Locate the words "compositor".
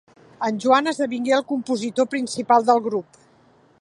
1.51-2.09